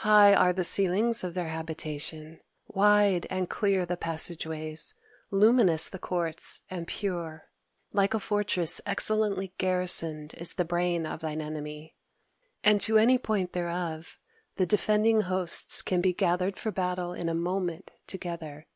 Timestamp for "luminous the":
5.30-5.98